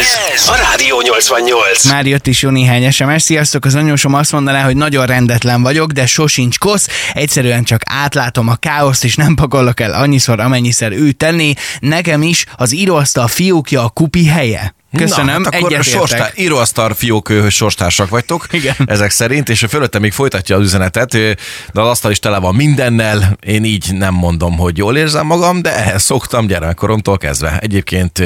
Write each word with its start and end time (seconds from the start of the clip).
Ez 0.00 0.48
a 0.48 0.56
Rádió 0.56 1.00
88. 1.00 1.84
Már 1.84 2.06
jött 2.06 2.26
is 2.26 2.42
jó 2.42 2.50
néhány 2.50 2.90
SMS. 2.90 3.22
Sziasztok, 3.22 3.64
az 3.64 3.74
anyósom 3.74 4.14
azt 4.14 4.32
mondaná, 4.32 4.64
hogy 4.64 4.76
nagyon 4.76 5.06
rendetlen 5.06 5.62
vagyok, 5.62 5.92
de 5.92 6.06
sosincs 6.06 6.58
kosz. 6.58 6.88
Egyszerűen 7.12 7.64
csak 7.64 7.80
átlátom 7.84 8.48
a 8.48 8.54
káoszt, 8.54 9.04
és 9.04 9.16
nem 9.16 9.34
pakolok 9.34 9.80
el 9.80 9.92
annyiszor, 9.92 10.40
amennyiszer 10.40 10.92
ő 10.92 11.12
tenné. 11.12 11.52
Nekem 11.80 12.22
is 12.22 12.46
az 12.56 12.74
íróasztal 12.74 13.28
fiókja 13.28 13.84
a 13.84 13.88
kupi 13.88 14.26
helye. 14.26 14.74
Köszönöm, 14.96 15.42
Na, 15.42 15.48
hát 15.52 15.62
akkor 15.62 15.84
sorstár, 15.84 16.32
íróasztal 16.36 16.94
fiók 16.94 17.28
ö, 17.28 17.48
sorstársak 17.48 18.08
vagytok, 18.08 18.46
Igen. 18.50 18.74
ezek 18.86 19.10
szerint, 19.10 19.48
és 19.48 19.66
fölötte 19.68 19.98
még 19.98 20.12
folytatja 20.12 20.56
az 20.56 20.62
üzenetet, 20.62 21.10
de 21.10 21.36
az 21.72 21.86
asztal 21.86 22.10
is 22.10 22.18
tele 22.18 22.38
van 22.38 22.54
mindennel, 22.54 23.36
én 23.46 23.64
így 23.64 23.92
nem 23.92 24.14
mondom, 24.14 24.56
hogy 24.56 24.78
jól 24.78 24.96
érzem 24.96 25.26
magam, 25.26 25.62
de 25.62 25.76
ehhez 25.76 26.02
szoktam 26.02 26.46
gyermekkoromtól 26.46 27.18
kezdve. 27.18 27.58
Egyébként 27.58 28.22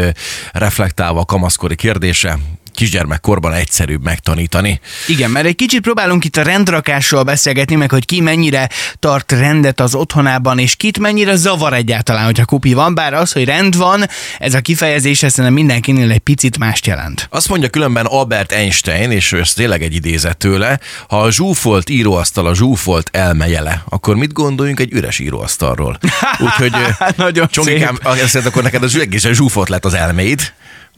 reflektálva 0.53 1.21
a 1.21 1.25
kamaszkori 1.25 1.75
kérdése, 1.75 2.39
kisgyermekkorban 2.75 3.53
egyszerűbb 3.53 4.03
megtanítani. 4.03 4.81
Igen, 5.07 5.31
mert 5.31 5.47
egy 5.47 5.57
kicsit 5.57 5.81
próbálunk 5.81 6.25
itt 6.25 6.37
a 6.37 6.43
rendrakásról 6.43 7.23
beszélgetni, 7.23 7.75
meg 7.75 7.91
hogy 7.91 8.05
ki 8.05 8.21
mennyire 8.21 8.69
tart 8.99 9.33
rendet 9.33 9.81
az 9.81 9.95
otthonában, 9.95 10.59
és 10.59 10.77
kit 10.77 10.99
mennyire 10.99 11.37
zavar 11.37 11.73
egyáltalán, 11.73 12.25
hogyha 12.25 12.45
kupi 12.45 12.73
van, 12.73 12.95
bár 12.95 13.15
az, 13.15 13.33
hogy 13.33 13.45
rend 13.45 13.77
van, 13.77 14.05
ez 14.39 14.55
a 14.55 14.61
kifejezés 14.61 15.23
ez 15.23 15.31
szerintem 15.31 15.55
mindenkinél 15.55 16.11
egy 16.11 16.19
picit 16.19 16.59
mást 16.59 16.87
jelent. 16.87 17.27
Azt 17.31 17.49
mondja 17.49 17.69
különben 17.69 18.05
Albert 18.05 18.53
Einstein, 18.53 19.11
és 19.11 19.33
ez 19.33 19.53
tényleg 19.53 19.83
egy 19.83 19.95
idézet 19.95 20.37
tőle, 20.37 20.81
ha 21.09 21.21
a 21.21 21.31
zsúfolt 21.31 21.91
íróasztal 21.91 22.47
a 22.47 22.55
zsúfolt 22.55 23.09
elmejele, 23.13 23.83
akkor 23.89 24.17
mit 24.17 24.33
gondoljunk 24.33 24.81
egy 24.81 24.93
üres 24.93 25.19
íróasztalról? 25.19 25.99
Úgyhogy 26.45 26.73
Nagyon 27.17 27.49
Csongikám, 27.49 27.99
azt 28.03 28.37
akkor 28.37 28.63
neked 28.63 28.83
az 28.83 28.97
egészen 28.97 29.35
zsúfolt 29.35 29.69
lett 29.69 29.85
az 29.85 29.95
elméd, 29.95 30.53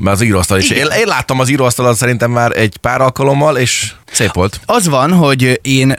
az 0.04 0.20
íróasztal 0.20 0.58
is. 0.58 0.70
Én, 0.70 0.86
én 0.86 1.06
láttam 1.06 1.40
az 1.40 1.48
íróasztalat 1.48 1.96
szerintem 1.96 2.30
már 2.30 2.56
egy 2.56 2.76
pár 2.76 3.00
alkalommal, 3.00 3.56
és 3.56 3.92
szép 4.12 4.32
volt. 4.32 4.60
Az 4.66 4.88
van, 4.88 5.12
hogy 5.12 5.60
én 5.62 5.94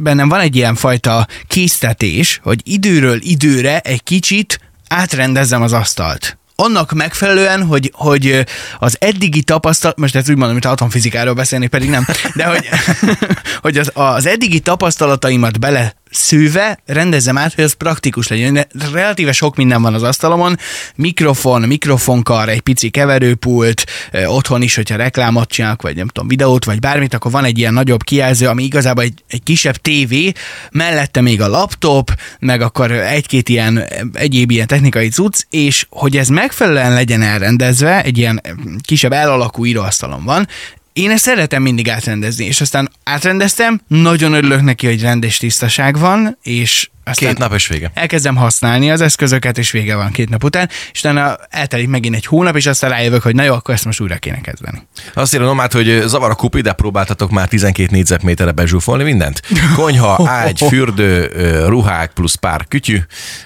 bennem 0.00 0.28
van 0.28 0.40
egy 0.40 0.56
ilyen 0.56 0.74
fajta 0.74 1.26
késztetés, 1.46 2.40
hogy 2.42 2.60
időről 2.64 3.18
időre 3.20 3.78
egy 3.78 4.02
kicsit 4.02 4.60
átrendezzem 4.88 5.62
az 5.62 5.72
asztalt. 5.72 6.36
Annak 6.56 6.92
megfelelően, 6.92 7.66
hogy, 7.66 7.92
hogy 7.94 8.44
az 8.78 8.96
eddigi 9.00 9.42
tapasztalat, 9.42 9.98
most 9.98 10.16
ezt 10.16 10.28
úgy 10.28 10.36
mondom, 10.36 10.52
mint 10.52 10.64
atomfizikáról 10.64 11.34
beszélni, 11.34 11.66
pedig 11.66 11.90
nem, 11.90 12.06
de 12.34 12.44
hogy, 12.44 12.68
hogy 13.62 13.78
az, 13.78 13.90
az 13.94 14.26
eddigi 14.26 14.60
tapasztalataimat 14.60 15.60
bele 15.60 15.94
szűve 16.12 16.78
rendezzem 16.86 17.38
át, 17.38 17.54
hogy 17.54 17.64
az 17.64 17.72
praktikus 17.72 18.28
legyen. 18.28 18.66
Relatíve 18.92 19.32
sok 19.32 19.56
minden 19.56 19.82
van 19.82 19.94
az 19.94 20.02
asztalomon, 20.02 20.58
mikrofon, 20.94 21.62
mikrofonkar, 21.62 22.48
egy 22.48 22.60
pici 22.60 22.90
keverőpult, 22.90 23.84
ö, 24.12 24.24
otthon 24.24 24.62
is, 24.62 24.74
hogyha 24.74 24.96
reklámot 24.96 25.48
csinálok, 25.48 25.82
vagy 25.82 25.96
nem 25.96 26.06
tudom, 26.06 26.28
videót, 26.28 26.64
vagy 26.64 26.78
bármit, 26.78 27.14
akkor 27.14 27.30
van 27.30 27.44
egy 27.44 27.58
ilyen 27.58 27.74
nagyobb 27.74 28.02
kijelző, 28.02 28.46
ami 28.46 28.62
igazából 28.62 29.02
egy, 29.02 29.22
egy 29.28 29.42
kisebb 29.42 29.76
tévé, 29.76 30.32
mellette 30.70 31.20
még 31.20 31.40
a 31.40 31.48
laptop, 31.48 32.10
meg 32.38 32.60
akkor 32.60 32.90
egy-két 32.90 33.48
ilyen 33.48 33.84
egyéb 34.12 34.50
ilyen 34.50 34.66
technikai 34.66 35.08
cucc, 35.08 35.40
és 35.50 35.86
hogy 35.88 36.16
ez 36.16 36.28
megfelelően 36.28 36.92
legyen 36.92 37.22
elrendezve, 37.22 38.02
egy 38.02 38.18
ilyen 38.18 38.40
kisebb 38.80 39.12
elalakú 39.12 39.66
íróasztalom 39.66 40.24
van, 40.24 40.48
én 40.92 41.10
ezt 41.10 41.22
szeretem 41.24 41.62
mindig 41.62 41.90
átrendezni, 41.90 42.44
és 42.44 42.60
aztán 42.60 42.90
átrendeztem, 43.04 43.80
nagyon 43.86 44.32
örülök 44.32 44.62
neki, 44.62 44.86
hogy 44.86 45.00
rendes 45.02 45.36
tisztaság 45.36 45.98
van, 45.98 46.38
és 46.42 46.90
aztán 47.04 47.28
Két 47.28 47.38
nap 47.38 47.54
és 47.54 47.66
vége. 47.66 47.90
elkezdem 47.94 48.36
használni 48.36 48.90
az 48.90 49.00
eszközöket, 49.00 49.58
és 49.58 49.70
vége 49.70 49.96
van 49.96 50.10
két 50.10 50.28
nap 50.28 50.44
után, 50.44 50.68
és 50.92 50.98
utána 51.00 51.36
eltelik 51.50 51.88
megint 51.88 52.14
egy 52.14 52.26
hónap, 52.26 52.56
és 52.56 52.66
aztán 52.66 52.90
rájövök, 52.90 53.22
hogy 53.22 53.34
na 53.34 53.42
jó, 53.42 53.54
akkor 53.54 53.74
ezt 53.74 53.84
most 53.84 54.00
újra 54.00 54.16
kéne 54.16 54.40
kezdeni. 54.40 54.86
Azt 55.14 55.34
írja 55.34 55.46
Nomát, 55.46 55.72
hogy 55.72 56.02
zavar 56.06 56.30
a 56.30 56.34
kupi, 56.34 56.60
de 56.60 56.72
próbáltatok 56.72 57.30
már 57.30 57.48
12 57.48 57.88
négyzetméterre 57.90 58.52
bezsúfolni 58.52 59.02
mindent. 59.04 59.42
Konyha, 59.74 60.28
ágy, 60.28 60.58
fürdő, 60.68 61.30
ruhák 61.66 62.12
plusz 62.12 62.34
pár 62.34 62.66
kütyű, 62.68 62.98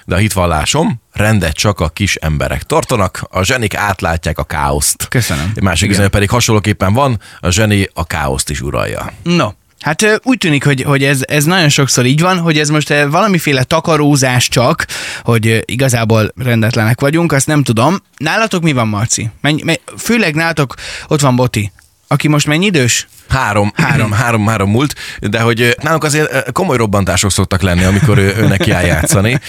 de 0.05 0.15
a 0.15 0.17
hitvallásom, 0.17 1.01
rendet 1.17 1.53
csak 1.53 1.79
a 1.79 1.89
kis 1.89 2.15
emberek 2.15 2.63
tartanak, 2.63 3.27
a 3.29 3.43
zsenik 3.43 3.75
átlátják 3.75 4.37
a 4.37 4.43
káoszt. 4.43 5.07
Köszönöm. 5.07 5.51
Egy 5.55 5.63
másik 5.63 5.89
üzenet 5.89 6.11
pedig 6.11 6.29
hasonlóképpen 6.29 6.93
van, 6.93 7.19
a 7.39 7.49
zseni 7.49 7.89
a 7.93 8.05
káoszt 8.05 8.49
is 8.49 8.61
uralja. 8.61 9.13
No, 9.23 9.49
Hát 9.79 10.21
úgy 10.23 10.37
tűnik, 10.37 10.63
hogy, 10.63 10.81
hogy 10.81 11.03
ez, 11.03 11.21
ez 11.27 11.43
nagyon 11.43 11.69
sokszor 11.69 12.05
így 12.05 12.21
van, 12.21 12.39
hogy 12.39 12.59
ez 12.59 12.69
most 12.69 12.89
valamiféle 12.89 13.63
takarózás 13.63 14.47
csak, 14.47 14.85
hogy 15.21 15.63
igazából 15.65 16.33
rendetlenek 16.35 17.01
vagyunk, 17.01 17.31
azt 17.31 17.47
nem 17.47 17.63
tudom. 17.63 17.97
Nálatok 18.17 18.63
mi 18.63 18.73
van, 18.73 18.87
Marci? 18.87 19.29
Mennyi, 19.41 19.63
me, 19.63 19.73
főleg 19.97 20.35
nálatok 20.35 20.73
ott 21.07 21.21
van 21.21 21.35
Boti, 21.35 21.71
aki 22.07 22.27
most 22.27 22.47
mennyi 22.47 22.65
idős? 22.65 23.07
Három, 23.29 23.71
három, 23.75 24.11
három, 24.11 24.47
három 24.47 24.69
múlt, 24.69 24.95
de 25.19 25.39
hogy 25.39 25.75
nálunk 25.81 26.03
azért 26.03 26.51
komoly 26.51 26.77
robbantások 26.77 27.31
szoktak 27.31 27.61
lenni, 27.61 27.83
amikor 27.83 28.17
ő, 28.17 28.33
ő 28.37 28.47
neki 28.47 28.71
áll 28.71 28.85
játszani. 28.85 29.39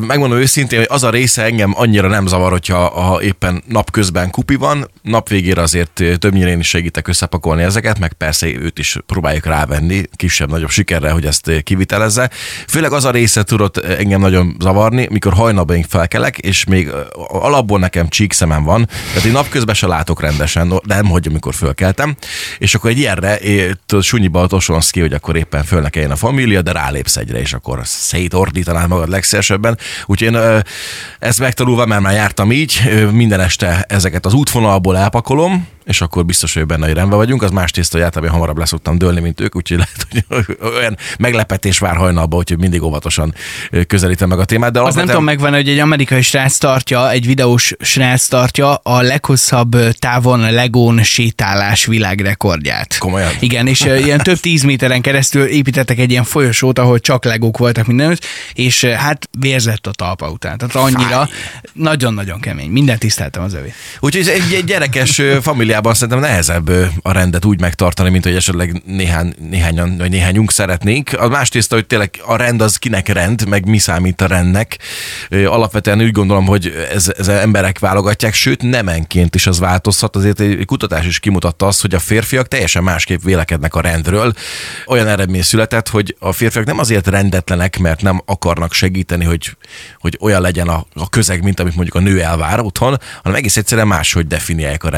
Megmondom 0.00 0.38
őszintén, 0.38 0.78
hogy 0.78 0.88
az 0.90 1.02
a 1.02 1.10
része 1.10 1.42
engem 1.42 1.72
annyira 1.76 2.08
nem 2.08 2.26
zavar, 2.26 2.50
hogyha 2.50 2.88
ha 2.88 3.22
éppen 3.22 3.62
napközben 3.66 4.30
kupi 4.30 4.54
van, 4.54 4.90
nap 5.02 5.28
végére 5.28 5.62
azért 5.62 6.02
többnyire 6.18 6.50
én 6.50 6.58
is 6.58 6.68
segítek 6.68 7.08
összepakolni 7.08 7.62
ezeket, 7.62 7.98
meg 7.98 8.12
persze 8.12 8.46
őt 8.46 8.78
is 8.78 8.96
próbáljuk 9.06 9.46
rávenni, 9.46 10.02
kisebb-nagyobb 10.16 10.70
sikerrel, 10.70 11.12
hogy 11.12 11.26
ezt 11.26 11.50
kivitelezze. 11.62 12.30
Főleg 12.68 12.92
az 12.92 13.04
a 13.04 13.10
része 13.10 13.42
tudott 13.42 13.76
engem 13.78 14.20
nagyon 14.20 14.56
zavarni, 14.60 15.06
mikor 15.10 15.32
hajnalban 15.32 15.76
én 15.76 15.84
felkelek, 15.88 16.38
és 16.38 16.64
még 16.64 16.90
alapból 17.28 17.78
nekem 17.78 18.08
csíkszemem 18.08 18.64
van, 18.64 18.88
tehát 19.08 19.24
én 19.24 19.32
napközben 19.32 19.74
se 19.74 19.86
látok 19.86 20.20
rendesen, 20.20 20.68
de 20.84 20.94
nem 20.94 21.06
hagyja, 21.06 21.30
amikor 21.30 21.54
fölkeltem, 21.54 22.16
és 22.58 22.69
akkor 22.74 22.90
egy 22.90 22.98
ilyenre 22.98 23.38
tudod, 23.86 24.04
sunyiba 24.04 24.46
tosonsz 24.46 24.90
ki, 24.90 25.00
hogy 25.00 25.12
akkor 25.12 25.36
éppen 25.36 25.64
föl 25.64 25.80
ne 25.80 26.04
a 26.04 26.16
família, 26.16 26.62
de 26.62 26.72
rálépsz 26.72 27.16
egyre, 27.16 27.40
és 27.40 27.52
akkor 27.52 27.80
szétordítanád 27.84 28.88
magad 28.88 29.08
legszélesebben. 29.08 29.78
Úgyhogy 30.06 30.34
én 30.34 30.62
ezt 31.18 31.38
megtanulva, 31.38 31.86
mert 31.86 32.02
már 32.02 32.14
jártam 32.14 32.52
így, 32.52 32.80
minden 33.12 33.40
este 33.40 33.84
ezeket 33.88 34.26
az 34.26 34.34
útvonalból 34.34 34.96
elpakolom, 34.96 35.68
és 35.84 36.00
akkor 36.00 36.24
biztos, 36.24 36.54
hogy 36.54 36.66
benne, 36.66 36.86
hogy 36.86 36.94
rendben 36.94 37.18
vagyunk. 37.18 37.42
Az 37.42 37.50
más 37.50 37.70
tészta, 37.70 37.96
hogy 37.96 38.04
általában 38.04 38.34
hamarabb 38.34 38.58
leszoktam 38.58 38.98
dőlni, 38.98 39.20
mint 39.20 39.40
ők, 39.40 39.56
úgyhogy 39.56 39.76
lehet, 39.76 40.26
hogy 40.28 40.56
olyan 40.78 40.96
meglepetés 41.18 41.78
vár 41.78 41.96
hajnalba, 41.96 42.36
úgyhogy 42.36 42.58
mindig 42.58 42.82
óvatosan 42.82 43.34
közelítem 43.86 44.28
meg 44.28 44.38
a 44.38 44.44
témát. 44.44 44.72
De 44.72 44.80
Az 44.80 44.94
nem 44.94 45.06
tudom 45.06 45.24
megvan, 45.24 45.52
hogy 45.52 45.68
egy 45.68 45.78
amerikai 45.78 46.22
srác 46.22 46.56
tartja, 46.56 47.10
egy 47.10 47.26
videós 47.26 47.74
srác 47.80 48.26
tartja 48.26 48.74
a 48.74 49.00
leghosszabb 49.00 49.76
távon 49.98 50.52
legón 50.52 51.02
sétálás 51.02 51.86
világrekordját. 51.86 52.98
Komolyan? 52.98 53.32
Igen, 53.40 53.66
és 53.66 53.80
ilyen 53.80 54.18
több 54.18 54.38
tíz 54.38 54.62
méteren 54.62 55.00
keresztül 55.00 55.44
építettek 55.44 55.98
egy 55.98 56.10
ilyen 56.10 56.24
folyosót, 56.24 56.78
ahol 56.78 57.00
csak 57.00 57.24
legók 57.24 57.58
voltak 57.58 57.86
mindenütt, 57.86 58.24
és 58.52 58.84
hát 58.84 59.28
vérzett 59.38 59.86
a 59.86 59.90
talpa 59.90 60.30
után. 60.30 60.58
Tehát 60.58 60.74
annyira 60.74 61.28
nagyon-nagyon 61.72 62.40
kemény. 62.40 62.70
Minden 62.70 62.98
tiszteltem 62.98 63.42
az 63.42 63.54
övé. 63.54 63.72
Úgyhogy 64.00 64.20
ez 64.20 64.28
egy, 64.28 64.52
egy 64.52 64.64
gyerekes 64.64 65.18
ö, 65.18 65.40
familiában 65.70 65.94
szerintem 65.94 66.30
nehezebb 66.30 66.70
a 67.02 67.12
rendet 67.12 67.44
úgy 67.44 67.60
megtartani, 67.60 68.10
mint 68.10 68.24
hogy 68.24 68.34
esetleg 68.34 68.82
néhány, 68.86 69.34
néhányan, 69.50 69.96
vagy 69.96 70.10
néhányunk 70.10 70.50
szeretnénk. 70.50 71.12
A 71.12 71.28
más 71.28 71.48
tészta, 71.48 71.74
hogy 71.74 71.86
tényleg 71.86 72.10
a 72.26 72.36
rend 72.36 72.60
az 72.60 72.76
kinek 72.76 73.08
rend, 73.08 73.48
meg 73.48 73.66
mi 73.66 73.78
számít 73.78 74.20
a 74.20 74.26
rendnek. 74.26 74.78
Alapvetően 75.30 76.00
úgy 76.00 76.12
gondolom, 76.12 76.46
hogy 76.46 76.86
ez, 76.92 77.12
ez 77.18 77.28
emberek 77.28 77.78
válogatják, 77.78 78.34
sőt 78.34 78.62
nemenként 78.62 79.34
is 79.34 79.46
az 79.46 79.58
változhat. 79.58 80.16
Azért 80.16 80.40
egy 80.40 80.64
kutatás 80.64 81.06
is 81.06 81.18
kimutatta 81.18 81.66
azt, 81.66 81.80
hogy 81.80 81.94
a 81.94 81.98
férfiak 81.98 82.48
teljesen 82.48 82.82
másképp 82.82 83.22
vélekednek 83.22 83.74
a 83.74 83.80
rendről. 83.80 84.32
Olyan 84.86 85.06
eredmény 85.06 85.42
született, 85.42 85.88
hogy 85.88 86.16
a 86.18 86.32
férfiak 86.32 86.64
nem 86.64 86.78
azért 86.78 87.06
rendetlenek, 87.06 87.78
mert 87.78 88.02
nem 88.02 88.22
akarnak 88.24 88.72
segíteni, 88.72 89.24
hogy, 89.24 89.56
hogy 89.98 90.18
olyan 90.20 90.40
legyen 90.40 90.68
a, 90.68 90.84
a 90.94 91.08
közeg, 91.08 91.42
mint 91.42 91.60
amit 91.60 91.74
mondjuk 91.74 91.96
a 91.96 92.00
nő 92.00 92.22
elvár 92.22 92.60
otthon, 92.60 92.98
hanem 93.22 93.38
egész 93.38 93.56
egyszerűen 93.56 93.86
máshogy 93.86 94.26
definiálják 94.26 94.84
a 94.84 94.90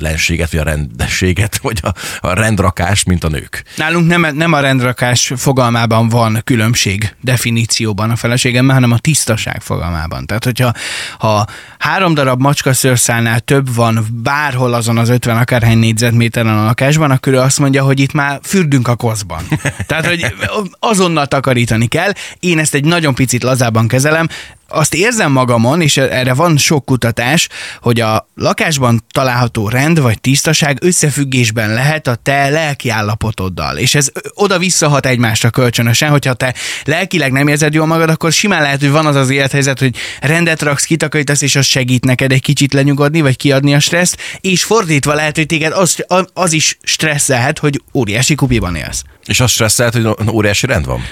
rendetlenséget, 0.00 0.50
vagy 0.50 0.60
a 0.60 0.64
rendességet, 0.64 1.58
vagy 1.62 1.80
a, 1.82 1.92
a 2.20 2.32
rendrakást, 2.32 3.06
mint 3.06 3.24
a 3.24 3.28
nők. 3.28 3.62
Nálunk 3.76 4.06
nem, 4.06 4.36
nem 4.36 4.52
a 4.52 4.60
rendrakás 4.60 5.32
fogalmában 5.36 6.08
van 6.08 6.40
különbség 6.44 7.14
definícióban 7.20 8.10
a 8.10 8.16
feleségemmel, 8.16 8.74
hanem 8.74 8.92
a 8.92 8.98
tisztaság 8.98 9.60
fogalmában. 9.60 10.26
Tehát, 10.26 10.44
hogyha 10.44 10.72
ha 11.18 11.46
három 11.78 12.14
darab 12.14 12.40
macskaszőrszálnál 12.40 13.40
több 13.40 13.74
van 13.74 14.06
bárhol 14.22 14.74
azon 14.74 14.98
az 14.98 15.08
50 15.08 15.36
akárhány 15.36 15.78
négyzetméteren 15.78 16.58
a 16.58 16.64
lakásban, 16.64 17.10
akkor 17.10 17.32
ő 17.32 17.38
azt 17.38 17.58
mondja, 17.58 17.82
hogy 17.82 18.00
itt 18.00 18.12
már 18.12 18.40
fürdünk 18.42 18.88
a 18.88 18.96
koszban. 18.96 19.42
Tehát, 19.86 20.06
hogy 20.06 20.34
azonnal 20.78 21.26
takarítani 21.26 21.86
kell. 21.86 22.12
Én 22.40 22.58
ezt 22.58 22.74
egy 22.74 22.84
nagyon 22.84 23.14
picit 23.14 23.42
lazában 23.42 23.88
kezelem, 23.88 24.28
azt 24.72 24.94
érzem 24.94 25.32
magamon, 25.32 25.80
és 25.80 25.96
erre 25.96 26.34
van 26.34 26.56
sok 26.56 26.84
kutatás, 26.84 27.48
hogy 27.80 28.00
a 28.00 28.28
lakásban 28.34 29.04
található 29.10 29.68
rend 29.68 30.00
vagy 30.00 30.20
tisztaság 30.20 30.78
összefüggésben 30.80 31.72
lehet 31.72 32.06
a 32.06 32.14
te 32.14 32.48
lelki 32.48 32.88
állapotoddal. 32.88 33.76
És 33.76 33.94
ez 33.94 34.08
oda 34.34 34.58
visszahat 34.58 35.06
egymásra 35.06 35.50
kölcsönösen, 35.50 36.10
hogyha 36.10 36.34
te 36.34 36.54
lelkileg 36.84 37.32
nem 37.32 37.48
érzed 37.48 37.74
jól 37.74 37.86
magad, 37.86 38.10
akkor 38.10 38.32
simán 38.32 38.62
lehet, 38.62 38.80
hogy 38.80 38.90
van 38.90 39.06
az 39.06 39.16
az 39.16 39.30
élethelyzet, 39.30 39.78
hogy 39.78 39.96
rendet 40.20 40.62
raksz, 40.62 40.84
kitakarítasz, 40.84 41.42
és 41.42 41.56
az 41.56 41.66
segít 41.66 42.04
neked 42.04 42.32
egy 42.32 42.42
kicsit 42.42 42.72
lenyugodni, 42.72 43.20
vagy 43.20 43.36
kiadni 43.36 43.74
a 43.74 43.80
stresszt, 43.80 44.16
és 44.40 44.64
fordítva 44.64 45.14
lehet, 45.14 45.36
hogy 45.36 45.46
téged 45.46 45.72
az, 45.72 46.04
az 46.32 46.52
is 46.52 46.78
stresszelhet, 46.82 47.58
hogy 47.58 47.82
óriási 47.94 48.34
kupiban 48.34 48.74
élsz. 48.76 49.02
És 49.24 49.40
azt 49.40 49.52
stresszelt, 49.52 49.92
hogy 49.94 50.08
óriási 50.32 50.66
rend 50.66 50.86
van? 50.86 51.04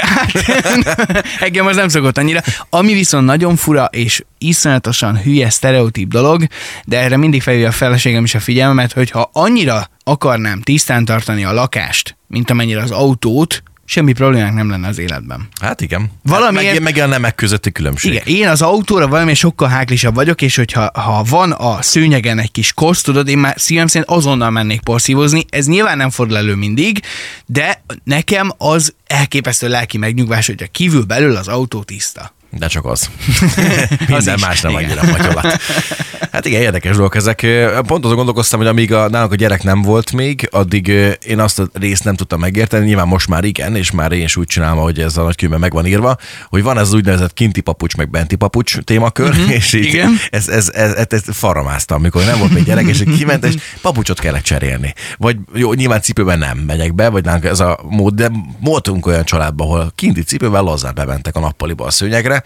Hát, 0.00 0.32
engem 1.46 1.66
az 1.66 1.76
nem 1.76 1.88
szokott 1.88 2.18
annyira. 2.18 2.40
Ami 2.70 2.92
viszont 3.00 3.24
nagyon 3.24 3.56
fura 3.56 3.84
és 3.84 4.24
iszonyatosan 4.38 5.22
hülye 5.22 5.50
sztereotíp 5.50 6.08
dolog, 6.08 6.46
de 6.84 7.00
erre 7.00 7.16
mindig 7.16 7.42
felhívja 7.42 7.68
a 7.68 7.72
feleségem 7.72 8.24
is 8.24 8.34
a 8.34 8.40
figyelmemet, 8.40 8.92
hogy 8.92 9.10
ha 9.10 9.30
annyira 9.32 9.86
akarnám 10.04 10.60
tisztán 10.60 11.04
tartani 11.04 11.44
a 11.44 11.52
lakást, 11.52 12.16
mint 12.26 12.50
amennyire 12.50 12.82
az 12.82 12.90
autót, 12.90 13.62
semmi 13.84 14.12
problémák 14.12 14.54
nem 14.54 14.70
lenne 14.70 14.88
az 14.88 14.98
életben. 14.98 15.48
Hát 15.60 15.80
igen. 15.80 16.10
Valami 16.22 16.64
meg, 16.64 16.82
meg 16.82 16.96
a 16.96 17.06
nemek 17.06 17.34
közötti 17.34 17.72
különbség. 17.72 18.10
Igen, 18.10 18.26
én 18.26 18.48
az 18.48 18.62
autóra 18.62 19.08
valami 19.08 19.34
sokkal 19.34 19.68
háklisabb 19.68 20.14
vagyok, 20.14 20.42
és 20.42 20.56
hogyha 20.56 20.90
ha 20.94 21.24
van 21.28 21.52
a 21.52 21.82
szőnyegen 21.82 22.38
egy 22.38 22.50
kis 22.50 22.72
kosz, 22.72 23.02
tudod, 23.02 23.28
én 23.28 23.38
már 23.38 23.54
szívem 23.58 23.86
szerint 23.86 24.10
azonnal 24.10 24.50
mennék 24.50 24.80
porszívozni. 24.80 25.44
Ez 25.48 25.66
nyilván 25.66 25.96
nem 25.96 26.10
fordul 26.10 26.36
elő 26.36 26.54
mindig, 26.54 27.00
de 27.46 27.82
nekem 28.04 28.52
az 28.58 28.94
elképesztő 29.06 29.68
lelki 29.68 29.98
megnyugvás, 29.98 30.46
hogy 30.46 30.62
a 30.62 30.66
kívül 30.70 31.04
belül 31.04 31.36
az 31.36 31.48
autó 31.48 31.82
tiszta. 31.82 32.38
De 32.50 32.66
csak 32.66 32.84
az. 32.84 33.10
Minden 33.98 34.34
az 34.34 34.40
más 34.40 34.60
nem 34.60 34.72
igen. 34.72 34.84
annyira 34.84 35.10
magyolat. 35.10 35.46
Hát 36.32 36.46
igen, 36.46 36.60
érdekes 36.60 36.94
dolgok 36.94 37.14
ezek. 37.14 37.46
Pont 37.86 38.04
azon 38.04 38.16
gondolkoztam, 38.16 38.58
hogy 38.58 38.68
amíg 38.68 38.92
a, 38.92 39.08
nálunk 39.08 39.32
a 39.32 39.34
gyerek 39.34 39.62
nem 39.62 39.82
volt 39.82 40.12
még, 40.12 40.48
addig 40.50 40.88
én 41.26 41.38
azt 41.38 41.58
a 41.58 41.68
részt 41.72 42.04
nem 42.04 42.14
tudtam 42.14 42.40
megérteni. 42.40 42.84
Nyilván 42.86 43.06
most 43.06 43.28
már 43.28 43.44
igen, 43.44 43.76
és 43.76 43.90
már 43.90 44.12
én 44.12 44.22
is 44.22 44.36
úgy 44.36 44.46
csinálom, 44.46 44.82
hogy 44.82 45.00
ez 45.00 45.16
a 45.16 45.22
nagykönyvben 45.22 45.60
meg 45.60 45.72
van 45.72 45.86
írva, 45.86 46.16
hogy 46.48 46.62
van 46.62 46.78
ez 46.78 46.86
az 46.86 46.92
úgynevezett 46.94 47.32
kinti 47.32 47.60
papucs, 47.60 47.96
meg 47.96 48.10
benti 48.10 48.36
papucs 48.36 48.78
témakör, 48.78 49.28
uh-huh, 49.28 49.50
és 49.54 49.72
így 49.72 49.84
igen. 49.84 50.16
Ez, 50.30 50.48
ez, 50.48 50.70
ez, 50.74 50.92
ez, 50.92 51.06
ez 51.08 51.22
farramáztam, 51.26 51.98
amikor 51.98 52.24
nem 52.24 52.38
volt 52.38 52.52
még 52.52 52.64
gyerek, 52.64 52.86
és 52.86 53.02
kiment, 53.16 53.44
és 53.44 53.54
papucsot 53.80 54.20
kellett 54.20 54.42
cserélni. 54.42 54.94
Vagy 55.16 55.36
jó, 55.54 55.72
nyilván 55.72 56.00
cipőben 56.00 56.38
nem 56.38 56.58
megyek 56.58 56.94
be, 56.94 57.08
vagy 57.08 57.24
nálunk 57.24 57.44
ez 57.44 57.60
a 57.60 57.78
mód, 57.88 58.14
de 58.14 58.30
voltunk 58.60 59.06
olyan 59.06 59.24
családban, 59.24 59.66
ahol 59.66 59.92
kinti 59.94 60.22
cipővel 60.22 60.62
lazán 60.62 60.94
bementek 60.94 61.36
a 61.36 61.40
nappaliba 61.40 61.84
a 61.84 61.90
szőnyegre, 61.90 62.42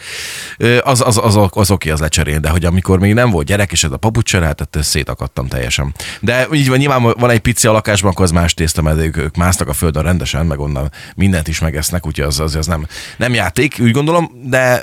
az, 0.82 1.00
az, 1.00 1.19
az, 1.22 1.36
az, 1.36 1.48
az 1.50 1.70
oké, 1.70 1.90
az 1.90 2.00
lecserél, 2.00 2.38
de 2.38 2.48
hogy 2.48 2.64
amikor 2.64 2.98
még 2.98 3.14
nem 3.14 3.31
volt 3.31 3.46
gyerek, 3.46 3.72
és 3.74 3.84
ez 3.84 3.92
a 3.92 3.96
papucs 3.96 4.36
hát 4.36 4.68
szétakadtam 4.80 5.46
teljesen. 5.46 5.94
De 6.20 6.46
így 6.52 6.68
van, 6.68 6.78
nyilván 6.78 7.02
van 7.02 7.30
egy 7.30 7.40
pici 7.40 7.66
a 7.66 7.72
lakásban, 7.72 8.10
akkor 8.10 8.24
az 8.24 8.30
más 8.30 8.54
tészta, 8.54 8.82
mert 8.82 8.98
ők, 8.98 9.16
ők 9.16 9.36
másznak 9.36 9.68
a 9.68 9.72
földön 9.72 10.02
rendesen, 10.02 10.46
meg 10.46 10.58
onnan 10.58 10.90
mindent 11.14 11.48
is 11.48 11.58
megesznek, 11.58 12.06
úgyhogy 12.06 12.24
az, 12.24 12.40
az, 12.40 12.54
az 12.54 12.66
nem, 12.66 12.86
nem 13.16 13.34
játék, 13.34 13.76
úgy 13.80 13.90
gondolom, 13.90 14.30
de 14.44 14.82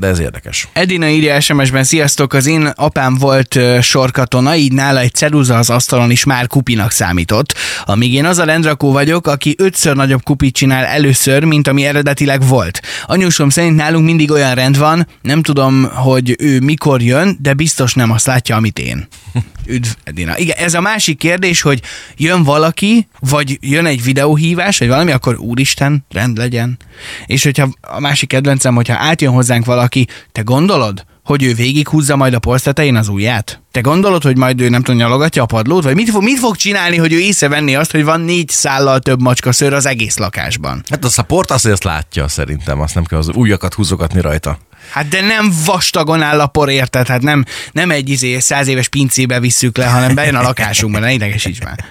de 0.00 0.06
ez 0.06 0.18
érdekes. 0.18 0.68
Edina 0.72 1.08
írja 1.08 1.40
SMS-ben, 1.40 1.84
sziasztok, 1.84 2.32
az 2.32 2.46
én 2.46 2.66
apám 2.66 3.14
volt 3.14 3.58
sorkatona, 3.80 4.56
így 4.56 4.72
nála 4.72 5.00
egy 5.00 5.14
ceruza 5.14 5.58
az 5.58 5.70
asztalon 5.70 6.10
is 6.10 6.24
már 6.24 6.46
kupinak 6.46 6.90
számított. 6.90 7.54
Amíg 7.84 8.12
én 8.12 8.24
az 8.24 8.38
a 8.38 8.44
rendrakó 8.44 8.92
vagyok, 8.92 9.26
aki 9.26 9.54
ötször 9.58 9.96
nagyobb 9.96 10.22
kupit 10.22 10.54
csinál 10.54 10.84
először, 10.84 11.44
mint 11.44 11.68
ami 11.68 11.84
eredetileg 11.84 12.46
volt. 12.46 12.80
Anyusom 13.06 13.48
szerint 13.48 13.76
nálunk 13.76 14.04
mindig 14.04 14.30
olyan 14.30 14.54
rend 14.54 14.78
van, 14.78 15.06
nem 15.22 15.42
tudom, 15.42 15.90
hogy 15.94 16.36
ő 16.38 16.60
mikor 16.60 17.02
jön, 17.02 17.36
de 17.40 17.54
biztos 17.54 17.94
nem 17.94 18.10
azt 18.10 18.26
látja, 18.26 18.56
amit 18.56 18.78
én. 18.78 19.08
Üdv, 19.66 19.88
Edina. 20.04 20.38
Igen, 20.38 20.56
ez 20.56 20.74
a 20.74 20.80
másik 20.80 21.18
kérdés, 21.18 21.60
hogy 21.60 21.80
jön 22.16 22.42
valaki, 22.42 23.08
vagy 23.18 23.58
jön 23.60 23.86
egy 23.86 24.02
videóhívás, 24.02 24.78
vagy 24.78 24.88
valami, 24.88 25.10
akkor 25.10 25.38
úristen, 25.38 26.04
rend 26.10 26.36
legyen. 26.36 26.78
És 27.26 27.44
hogyha 27.44 27.68
a 27.80 28.00
másik 28.00 28.28
kedvencem, 28.28 28.74
hogyha 28.74 28.94
átjön 28.98 29.32
hozzánk 29.32 29.64
valaki, 29.64 29.89
te 30.32 30.42
gondolod, 30.42 31.04
hogy 31.24 31.42
ő 31.42 31.54
végighúzza 31.54 32.16
majd 32.16 32.34
a 32.34 32.38
polsztetején 32.38 32.96
az 32.96 33.08
ujját? 33.08 33.62
Te 33.70 33.80
gondolod, 33.80 34.22
hogy 34.22 34.36
majd 34.36 34.60
ő 34.60 34.68
nem 34.68 34.82
tudja 34.82 35.04
nyalogatja 35.04 35.42
a 35.42 35.46
padlót? 35.46 35.84
Vagy 35.84 35.94
mit 35.94 36.10
fog, 36.10 36.22
mit 36.22 36.38
fog 36.38 36.56
csinálni, 36.56 36.96
hogy 36.96 37.12
ő 37.12 37.18
észrevenni 37.18 37.74
azt, 37.74 37.90
hogy 37.90 38.04
van 38.04 38.20
négy 38.20 38.48
szállal 38.48 38.98
több 38.98 39.20
macska 39.20 39.52
szőr 39.52 39.72
az 39.72 39.86
egész 39.86 40.16
lakásban? 40.16 40.82
Hát 40.88 41.04
az 41.04 41.18
a 41.18 41.22
port 41.22 41.50
azt, 41.50 41.66
azt 41.66 41.84
látja 41.84 42.28
szerintem, 42.28 42.80
azt 42.80 42.94
nem 42.94 43.04
kell 43.04 43.18
az 43.18 43.30
ujjakat 43.34 43.74
húzogatni 43.74 44.20
rajta. 44.20 44.58
Hát 44.90 45.08
de 45.08 45.20
nem 45.20 45.52
vastagon 45.64 46.22
áll 46.22 46.40
a 46.40 46.46
por, 46.46 46.68
érted? 46.68 47.06
Hát 47.06 47.22
nem, 47.22 47.44
nem 47.72 47.90
egy 47.90 48.08
izé 48.08 48.38
száz 48.38 48.68
éves 48.68 48.88
pincébe 48.88 49.40
visszük 49.40 49.76
le, 49.76 49.86
hanem 49.86 50.14
bejön 50.14 50.34
a 50.34 50.42
lakásunkban, 50.42 51.00
ne 51.00 51.12
idegesíts 51.12 51.60
már. 51.60 51.84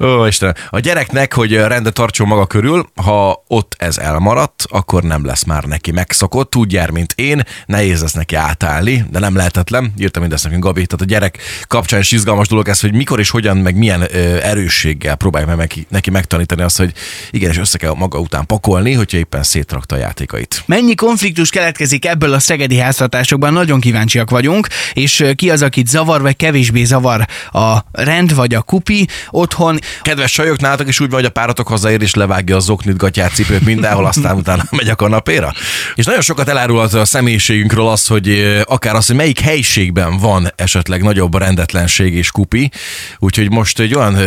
Ó, 0.00 0.26
Isten. 0.26 0.56
A 0.70 0.78
gyereknek, 0.78 1.34
hogy 1.34 1.54
rendet 1.54 1.92
tartson 1.92 2.26
maga 2.26 2.46
körül, 2.46 2.90
ha 2.94 3.44
ott 3.46 3.74
ez 3.78 3.98
elmaradt, 3.98 4.64
akkor 4.68 5.02
nem 5.02 5.24
lesz 5.24 5.44
már 5.44 5.64
neki 5.64 5.90
megszokott, 5.90 6.56
úgy 6.56 6.72
jár, 6.72 6.90
mint 6.90 7.12
én, 7.16 7.42
nehéz 7.66 8.00
lesz 8.00 8.12
neki 8.12 8.34
átállni, 8.34 9.04
de 9.10 9.18
nem 9.18 9.36
lehetetlen. 9.36 9.92
Írtam 9.98 10.22
mindezt 10.22 10.44
nekünk 10.44 10.64
Gabi. 10.64 10.86
Tehát 10.86 11.04
a 11.04 11.04
gyerek 11.04 11.38
kapcsán 11.66 12.00
is 12.00 12.12
izgalmas 12.12 12.48
dolog 12.48 12.68
ez, 12.68 12.80
hogy 12.80 12.94
mikor 12.94 13.18
és 13.18 13.30
hogyan, 13.30 13.56
meg 13.56 13.76
milyen 13.76 14.00
ö, 14.00 14.38
erősséggel 14.42 15.14
próbálja 15.14 15.46
meg 15.46 15.56
neki, 15.56 15.86
neki 15.88 16.10
megtanítani 16.10 16.62
azt, 16.62 16.76
hogy 16.76 16.92
igenis 17.30 17.58
össze 17.58 17.78
kell 17.78 17.94
maga 17.94 18.18
után 18.18 18.46
pakolni, 18.46 18.92
hogyha 18.92 19.18
éppen 19.18 19.42
szétrakta 19.42 19.94
a 19.94 19.98
játékait. 19.98 20.62
Mennyi 20.66 20.94
konfliktus 20.94 21.50
keletkezik 21.50 22.06
ebből 22.10 22.32
a 22.32 22.38
szegedi 22.38 22.76
háztartásokban, 22.78 23.52
nagyon 23.52 23.80
kíváncsiak 23.80 24.30
vagyunk, 24.30 24.66
és 24.92 25.24
ki 25.36 25.50
az, 25.50 25.62
akit 25.62 25.86
zavar, 25.86 26.22
vagy 26.22 26.36
kevésbé 26.36 26.84
zavar 26.84 27.26
a 27.52 27.78
rend, 27.92 28.34
vagy 28.34 28.54
a 28.54 28.62
kupi 28.62 29.06
otthon. 29.30 29.78
Kedves 30.02 30.32
sajok, 30.32 30.60
nálatok 30.60 30.88
is 30.88 31.00
úgy 31.00 31.10
van, 31.10 31.18
hogy 31.18 31.28
a 31.28 31.32
páratok 31.32 31.68
hazaér 31.68 32.02
és 32.02 32.14
levágja 32.14 32.56
az 32.56 32.64
zoknit, 32.64 32.96
gatyát, 32.96 33.34
cipőt 33.34 33.64
mindenhol, 33.64 34.06
aztán 34.06 34.36
utána 34.42 34.62
megy 34.70 34.88
a 34.88 34.94
kanapéra. 34.94 35.52
És 35.94 36.04
nagyon 36.04 36.20
sokat 36.20 36.48
elárul 36.48 36.78
az 36.80 36.94
a 36.94 37.04
személyiségünkről 37.04 37.88
az, 37.88 38.06
hogy 38.06 38.60
akár 38.64 38.94
az, 38.94 39.06
hogy 39.06 39.16
melyik 39.16 39.40
helyiségben 39.40 40.18
van 40.18 40.52
esetleg 40.56 41.02
nagyobb 41.02 41.38
rendetlenség 41.38 42.14
és 42.14 42.30
kupi. 42.30 42.70
Úgyhogy 43.18 43.50
most 43.50 43.78
egy 43.78 43.94
olyan 43.94 44.18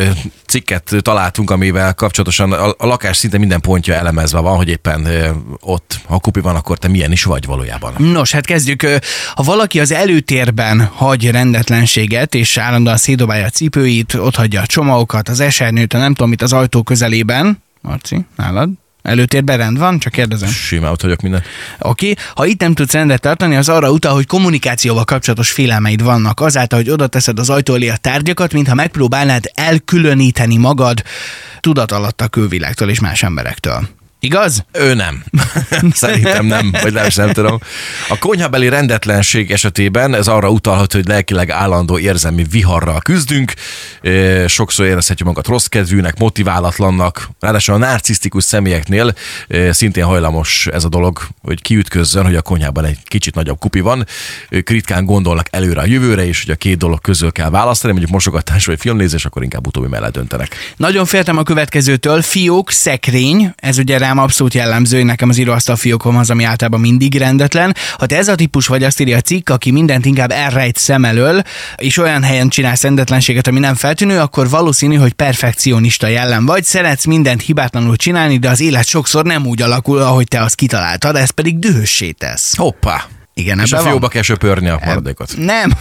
cikket 0.48 0.96
találtunk, 1.02 1.50
amivel 1.50 1.94
kapcsolatosan 1.94 2.52
a, 2.52 2.68
a 2.78 2.86
lakás 2.86 3.18
szinte 3.18 3.38
minden 3.38 3.62
pontja 3.62 3.94
elemezve 3.94 4.40
van, 4.40 4.56
hogy 4.56 4.70
éppen 4.70 5.08
ott, 5.60 6.00
ha 6.06 6.20
kupi 6.20 6.40
van, 6.40 6.56
akkor 6.56 6.78
te 6.78 6.88
milyen 6.88 7.12
is 7.12 7.24
vagy 7.24 7.46
valójában. 7.46 7.73
Nos, 7.98 8.32
hát 8.32 8.46
kezdjük. 8.46 8.82
Ha 9.36 9.44
valaki 9.44 9.80
az 9.80 9.92
előtérben 9.92 10.84
hagy 10.94 11.32
rendetlenséget, 11.32 12.36
és 12.36 12.58
állandóan 12.58 12.98
szédobálja 12.98 13.46
a 13.46 13.50
cipőit, 13.50 14.14
ott 14.14 14.36
hagyja 14.36 14.62
a 14.62 14.66
csomagokat, 14.66 15.30
az 15.30 15.40
esernyőt, 15.40 15.94
nem 15.94 16.14
tudom 16.14 16.30
mit 16.30 16.42
az 16.42 16.54
ajtó 16.54 16.84
közelében, 16.84 17.62
Marci, 17.82 18.26
nálad? 18.36 18.70
Előtérben 19.02 19.58
rend 19.58 19.78
van? 19.78 20.00
Csak 20.00 20.12
kérdezem. 20.12 20.50
Simán 20.50 20.92
ott 20.92 21.02
vagyok 21.02 21.22
minden. 21.22 21.44
Oké. 21.80 22.10
Okay. 22.10 22.24
Ha 22.36 22.46
itt 22.46 22.60
nem 22.60 22.74
tudsz 22.74 22.92
rendet 22.92 23.22
tartani, 23.22 23.56
az 23.56 23.70
arra 23.70 23.92
utal, 23.92 24.14
hogy 24.14 24.26
kommunikációval 24.26 25.04
kapcsolatos 25.04 25.52
félelmeid 25.52 26.04
vannak. 26.04 26.40
Azáltal, 26.40 26.80
hogy 26.80 26.90
oda 26.90 27.08
teszed 27.08 27.40
az 27.40 27.50
ajtó 27.50 27.74
elé 27.74 27.90
a 27.90 27.98
tárgyakat, 27.98 28.54
mintha 28.54 28.76
megpróbálnád 28.76 29.52
elkülöníteni 29.54 30.58
magad 30.58 31.02
tudat 31.60 31.92
alatt 31.92 32.22
a 32.22 32.28
külvilágtól 32.28 32.90
és 32.90 33.00
más 33.00 33.24
emberektől. 33.24 33.88
Igaz? 34.24 34.66
Ő 34.72 34.94
nem. 34.94 35.24
Szerintem 35.92 36.46
nem, 36.46 36.72
vagy 36.82 36.94
nem, 36.94 37.08
nem 37.16 37.32
tudom. 37.32 37.60
A 38.10 38.18
konyhabeli 38.18 38.70
rendetlenség 38.70 39.52
esetében 39.52 40.16
ez 40.16 40.28
arra 40.28 40.50
utalhat, 40.50 40.94
hogy 40.94 41.08
lelkileg 41.08 41.50
állandó 41.50 41.98
érzelmi 41.98 42.46
viharral 42.50 43.02
küzdünk. 43.02 43.54
Sokszor 44.48 44.86
érezhetjük 44.86 45.28
magat 45.28 45.48
rossz 45.48 45.66
kedvűnek, 45.66 46.18
motiválatlannak. 46.18 47.30
Ráadásul 47.40 47.76
a 47.76 47.78
narcisztikus 47.78 48.44
személyeknél 48.44 49.16
szintén 49.70 50.04
hajlamos 50.04 50.68
ez 50.68 50.84
a 50.84 50.90
dolog, 50.90 51.22
hogy 51.42 51.62
kiütközzön, 51.62 52.26
hogy 52.26 52.36
a 52.36 52.42
konyhában 52.42 52.86
egy 52.86 52.98
kicsit 53.04 53.36
nagyobb 53.36 53.60
kupi 53.60 53.80
van. 53.80 54.06
Ők 54.50 54.70
ritkán 54.70 55.06
gondolnak 55.06 55.48
előre 55.52 55.82
a 55.82 55.86
jövőre, 55.86 56.26
és 56.26 56.44
hogy 56.44 56.52
a 56.52 56.56
két 56.58 56.78
dolog 56.78 57.02
közül 57.02 57.32
kell 57.32 57.50
választani, 57.50 57.92
mondjuk 57.92 58.14
mosogatás 58.14 58.66
vagy 58.66 58.80
filmnézés, 58.80 59.26
akkor 59.26 59.44
inkább 59.44 59.68
utóbbi 59.68 59.88
mellett 59.88 60.14
döntenek. 60.14 60.56
Nagyon 60.78 61.06
féltem 61.06 61.38
a 61.38 61.44
következőtől. 61.44 62.22
Fiók, 62.22 62.72
szekrény, 62.72 63.54
ez 63.56 63.78
ugye 63.78 63.98
rá 63.98 64.12
rám 64.14 64.24
abszolút 64.24 64.54
jellemző, 64.54 65.04
nekem 65.04 65.30
az 65.30 65.38
íróasztal 65.38 65.76
fiókom 65.76 66.18
az, 66.18 66.30
ami 66.30 66.44
általában 66.44 66.80
mindig 66.80 67.18
rendetlen. 67.18 67.76
Ha 67.98 68.06
te 68.06 68.18
ez 68.18 68.28
a 68.28 68.36
típus 68.36 68.68
vagy, 68.68 68.84
azt 68.84 69.00
írja 69.00 69.18
a 69.18 69.22
cikk, 69.22 69.50
aki 69.50 69.72
mindent 69.72 70.06
inkább 70.06 70.32
elrejt 70.32 70.78
szem 70.78 71.06
elől, 71.06 71.42
és 71.76 71.98
olyan 71.98 72.24
helyen 72.24 72.50
csinálsz 72.50 72.82
rendetlenséget, 72.82 73.48
ami 73.48 73.60
nem 73.60 73.76
feltűnő, 73.76 74.20
akkor 74.20 74.50
valószínű, 74.50 74.96
hogy 74.96 75.14
perfekcionista 75.14 76.08
jellem 76.08 76.46
vagy, 76.46 76.64
szeretsz 76.64 77.06
mindent 77.06 77.42
hibátlanul 77.42 77.96
csinálni, 77.96 78.38
de 78.38 78.50
az 78.50 78.62
élet 78.62 78.86
sokszor 78.86 79.26
nem 79.26 79.46
úgy 79.46 79.62
alakul, 79.62 80.02
ahogy 80.02 80.28
te 80.28 80.42
azt 80.42 80.56
kitaláltad, 80.56 81.16
ez 81.16 81.30
pedig 81.30 81.60
dühössé 81.60 82.12
tesz. 82.12 82.56
Hoppá! 82.56 83.06
Igen, 83.34 83.60
és 83.60 83.72
a 83.72 83.80
fióba 83.80 84.08
kell 84.08 84.22
söpörni 84.22 84.70
a 84.70 84.80
maradékot. 84.86 85.34
Nem. 85.38 85.72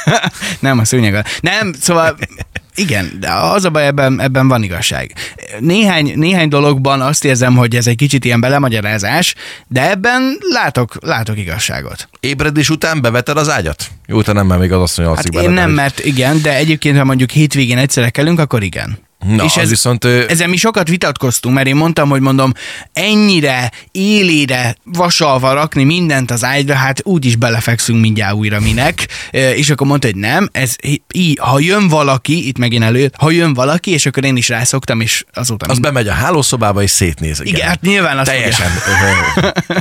nem, 0.60 0.78
a 0.78 0.84
szőnyeg. 0.84 1.24
Nem, 1.40 1.72
szóval 1.80 2.16
Igen, 2.76 3.12
de 3.20 3.32
az 3.32 3.64
a 3.64 3.70
baj, 3.70 3.86
ebben, 3.86 4.20
ebben 4.20 4.48
van 4.48 4.62
igazság. 4.62 5.12
Néhány, 5.58 6.12
néhány 6.14 6.48
dologban 6.48 7.00
azt 7.00 7.24
érzem, 7.24 7.56
hogy 7.56 7.76
ez 7.76 7.86
egy 7.86 7.96
kicsit 7.96 8.24
ilyen 8.24 8.40
belemagyarázás, 8.40 9.34
de 9.68 9.90
ebben 9.90 10.38
látok, 10.52 10.96
látok 11.00 11.38
igazságot. 11.38 12.08
Ébredés 12.20 12.70
után 12.70 13.00
beveted 13.00 13.36
az 13.36 13.50
ágyat? 13.50 13.90
Jó, 14.06 14.22
te 14.22 14.32
nem, 14.32 14.46
mert 14.46 14.60
még 14.60 14.72
az 14.72 14.80
asszony 14.80 15.04
Hát 15.04 15.16
alszik 15.16 15.34
én 15.34 15.40
benned, 15.40 15.54
nem, 15.54 15.70
mert 15.70 16.04
igen, 16.04 16.42
de 16.42 16.56
egyébként, 16.56 16.98
ha 16.98 17.04
mondjuk 17.04 17.30
hétvégén 17.30 17.78
egyszerre 17.78 18.10
kelünk, 18.10 18.38
akkor 18.38 18.62
igen. 18.62 18.98
Na, 19.26 19.44
és 19.44 19.56
ez 19.56 19.68
viszont... 19.68 20.04
Ezen 20.04 20.50
mi 20.50 20.56
sokat 20.56 20.88
vitatkoztunk, 20.88 21.54
mert 21.54 21.66
én 21.66 21.76
mondtam, 21.76 22.08
hogy 22.08 22.20
mondom, 22.20 22.52
ennyire 22.92 23.70
élére 23.92 24.76
vasalva 24.84 25.52
rakni 25.52 25.84
mindent 25.84 26.30
az 26.30 26.44
ágyra, 26.44 26.74
hát 26.74 27.00
úgyis 27.04 27.36
belefekszünk 27.36 28.00
mindjárt 28.00 28.34
újra 28.34 28.60
minek. 28.60 29.08
És 29.30 29.70
akkor 29.70 29.86
mondta, 29.86 30.06
hogy 30.06 30.16
nem, 30.16 30.48
ez 30.52 30.74
így, 31.12 31.38
ha 31.40 31.58
jön 31.58 31.88
valaki, 31.88 32.46
itt 32.46 32.58
megint 32.58 32.84
elő, 32.84 33.10
ha 33.18 33.30
jön 33.30 33.54
valaki, 33.54 33.90
és 33.90 34.06
akkor 34.06 34.24
én 34.24 34.36
is 34.36 34.48
rászoktam, 34.48 35.00
és 35.00 35.24
azóta 35.32 35.66
Az 35.66 35.78
bemegy 35.78 36.08
a 36.08 36.12
hálószobába 36.12 36.82
és 36.82 36.90
szétnéz. 36.90 37.40
Igen, 37.44 37.68
hát 37.68 37.80
nyilván 37.80 38.18
azt 38.18 38.30
Teljesen 38.30 38.70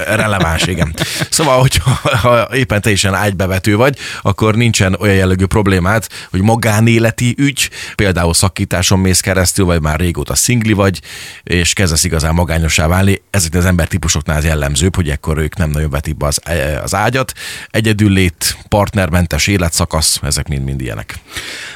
releváns, 0.06 0.66
igen. 0.68 0.94
Szóval, 1.30 1.60
hogyha 1.60 2.00
ha 2.22 2.48
éppen 2.54 2.82
teljesen 2.82 3.14
ágybevető 3.14 3.76
vagy, 3.76 3.98
akkor 4.22 4.56
nincsen 4.56 4.96
olyan 5.00 5.16
jellegű 5.16 5.46
problémát, 5.46 6.10
hogy 6.30 6.42
magánéleti 6.42 7.36
ügy, 7.38 7.70
például 7.96 8.34
szakításon 8.34 9.00
mész 9.00 9.20
keresztül, 9.36 9.66
vagy 9.66 9.82
már 9.82 10.00
régóta 10.00 10.36
szingli 10.36 10.74
vagy, 10.74 11.02
és 11.44 11.74
kezdesz 11.74 12.04
igazán 12.04 12.34
magányosá 12.34 12.88
válni. 12.88 13.22
Ezeknél 13.30 13.62
az 13.62 13.68
embertípusoknál 13.68 14.38
ez 14.38 14.44
jellemzőbb, 14.44 14.96
hogy 14.96 15.10
ekkor 15.10 15.38
ők 15.38 15.58
nem 15.58 15.70
nagyon 15.70 15.90
vetik 15.90 16.18
be 16.18 16.26
az, 16.26 16.42
az 16.84 16.96
ágyat. 16.96 17.34
Egyedül 17.70 18.12
lét, 18.12 18.58
partnermentes 18.70 19.48
életszakasz, 19.48 20.20
ezek 20.22 20.48
mind-mind 20.48 20.82
ilyenek. 20.82 21.20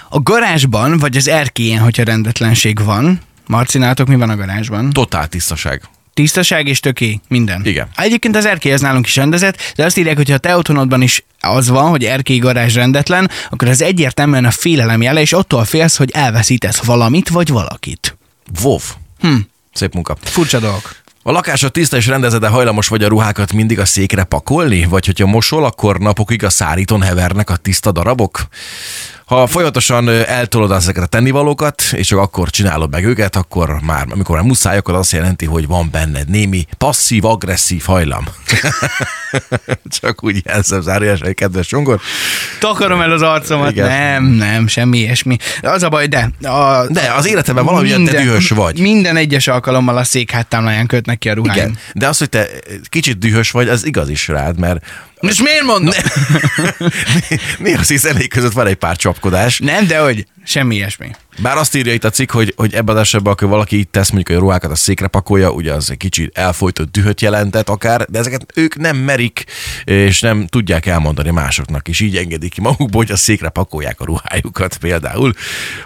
A 0.09 0.19
garázsban, 0.19 0.97
vagy 0.97 1.17
az 1.17 1.27
erkélyen, 1.27 1.81
hogyha 1.81 2.03
rendetlenség 2.03 2.83
van, 2.83 3.19
Marci, 3.47 3.79
mi 4.05 4.15
van 4.15 4.29
a 4.29 4.35
garázsban? 4.35 4.89
Totál 4.89 5.27
tisztaság. 5.27 5.81
Tisztaság 6.19 6.67
és 6.67 6.79
töké, 6.79 7.19
minden. 7.27 7.65
Igen. 7.65 7.87
Egyébként 7.95 8.35
az 8.35 8.45
erkély 8.45 8.71
az 8.71 8.81
nálunk 8.81 9.05
is 9.05 9.15
rendezett, 9.15 9.73
de 9.75 9.85
azt 9.85 9.97
írják, 9.97 10.15
hogy 10.15 10.29
ha 10.29 10.37
te 10.37 10.55
otthonodban 10.57 11.01
is 11.01 11.23
az 11.39 11.69
van, 11.69 11.89
hogy 11.89 12.05
erkély 12.05 12.37
garázs 12.37 12.75
rendetlen, 12.75 13.29
akkor 13.49 13.67
ez 13.67 13.81
egyértelműen 13.81 14.45
a 14.45 14.51
félelem 14.51 15.01
jele, 15.01 15.21
és 15.21 15.33
attól 15.33 15.65
félsz, 15.65 15.97
hogy 15.97 16.11
elveszítesz 16.11 16.83
valamit 16.83 17.29
vagy 17.29 17.49
valakit. 17.49 18.17
Vov. 18.61 18.81
Hm. 19.19 19.35
Szép 19.73 19.93
munka. 19.93 20.17
Furcsa 20.21 20.59
dolog. 20.59 20.81
A 21.23 21.31
lakásod 21.31 21.71
tiszta 21.71 21.97
és 21.97 22.07
rendezett, 22.07 22.41
de 22.41 22.47
hajlamos 22.47 22.87
vagy 22.87 23.03
a 23.03 23.07
ruhákat 23.07 23.53
mindig 23.53 23.79
a 23.79 23.85
székre 23.85 24.23
pakolni? 24.23 24.85
Vagy 24.85 25.05
hogyha 25.05 25.25
mosol, 25.25 25.65
akkor 25.65 25.99
napokig 25.99 26.43
a 26.43 26.49
száríton 26.49 27.01
hevernek 27.01 27.49
a 27.49 27.55
tiszta 27.55 27.91
darabok? 27.91 28.47
Ha 29.29 29.47
folyamatosan 29.47 30.09
eltolod 30.09 30.71
ezeket 30.71 31.03
a 31.03 31.05
tennivalókat, 31.05 31.81
és 31.91 32.07
csak 32.07 32.19
akkor 32.19 32.49
csinálod 32.49 32.91
meg 32.91 33.05
őket, 33.05 33.35
akkor 33.35 33.79
már, 33.81 34.05
amikor 34.11 34.35
már 34.35 34.45
muszáj, 34.45 34.77
akkor 34.77 34.93
azt 34.93 35.11
jelenti, 35.11 35.45
hogy 35.45 35.67
van 35.67 35.89
benned 35.91 36.29
némi 36.29 36.65
passzív-agresszív 36.77 37.83
hajlam. 37.85 38.23
csak 39.99 40.23
úgy 40.23 40.41
jelzem 40.45 40.81
zárójelesen, 40.81 41.33
kedves 41.33 41.67
Csongor. 41.67 41.99
Takarom 42.59 43.01
el 43.01 43.11
az 43.11 43.21
arcomat. 43.21 43.71
Igen. 43.71 43.87
Nem, 43.87 44.23
nem, 44.23 44.67
semmi 44.67 44.97
ilyesmi. 44.97 45.37
Az 45.61 45.83
a 45.83 45.89
baj, 45.89 46.07
de... 46.07 46.31
A, 46.47 46.87
De 46.87 47.13
az 47.17 47.27
életedben 47.27 47.65
valamilyen 47.65 48.03
te 48.03 48.21
dühös 48.21 48.49
vagy. 48.49 48.79
Minden 48.79 49.15
egyes 49.15 49.47
alkalommal 49.47 49.97
a 49.97 50.03
szék 50.03 50.31
háttámláján 50.31 50.85
kötnek 50.85 51.17
ki 51.17 51.29
a 51.29 51.33
ruháim. 51.33 51.57
Igen, 51.57 51.77
de 51.93 52.07
az, 52.07 52.17
hogy 52.17 52.29
te 52.29 52.47
kicsit 52.89 53.17
dühös 53.17 53.51
vagy, 53.51 53.67
az 53.69 53.85
igaz 53.85 54.09
is 54.09 54.27
rád, 54.27 54.59
mert 54.59 54.85
Most 55.19 55.43
miért 55.43 55.63
mondom? 55.63 55.93
néha 57.59 57.79
az 57.79 57.93
zenék 57.95 58.29
között 58.29 58.51
van 58.51 58.67
egy 58.67 58.75
pár 58.75 58.95
csapkodás. 58.95 59.59
Nem, 59.59 59.87
de 59.87 59.99
hogy 59.99 60.25
semmi 60.43 60.75
ilyesmi. 60.75 61.11
Bár 61.41 61.57
azt 61.57 61.75
írja 61.75 61.93
itt 61.93 62.03
a 62.03 62.09
cikk, 62.09 62.31
hogy, 62.31 62.53
hogy 62.55 62.73
ebben 62.73 62.95
az 62.95 63.01
esetben, 63.01 63.33
akkor 63.33 63.47
valaki 63.47 63.77
így 63.77 63.87
tesz, 63.87 64.09
mondjuk, 64.09 64.37
a 64.37 64.41
ruhákat 64.41 64.71
a 64.71 64.75
székre 64.75 65.07
pakolja, 65.07 65.51
ugye 65.51 65.73
az 65.73 65.91
egy 65.91 65.97
kicsit 65.97 66.37
elfolytott 66.37 66.91
dühöt 66.91 67.21
jelentett 67.21 67.69
akár, 67.69 68.05
de 68.09 68.19
ezeket 68.19 68.45
ők 68.55 68.75
nem 68.75 68.97
merik, 68.97 69.45
és 69.83 70.19
nem 70.19 70.47
tudják 70.47 70.85
elmondani 70.85 71.29
másoknak, 71.29 71.87
és 71.87 71.99
így 71.99 72.17
engedik 72.17 72.53
ki 72.53 72.61
magukból, 72.61 73.01
hogy 73.01 73.11
a 73.11 73.17
székre 73.17 73.49
pakolják 73.49 73.99
a 73.99 74.05
ruhájukat 74.05 74.77
például, 74.77 75.33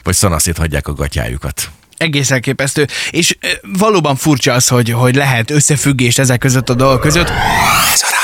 vagy 0.04 0.16
szanaszét 0.16 0.58
hagyják 0.58 0.88
a 0.88 0.94
gatyájukat. 0.94 1.70
Egész 1.98 2.32
elképesztő. 2.32 2.88
És 3.10 3.38
valóban 3.62 4.16
furcsa 4.16 4.54
az, 4.54 4.68
hogy, 4.68 4.90
hogy 4.90 5.16
lehet 5.16 5.52
összefüggést 5.52 6.20
ezek 6.20 6.40
között 6.40 6.70
a 6.70 6.74
dolgok 6.74 7.02
között. 7.02 7.30
Ez 7.94 8.02
a 8.02 8.23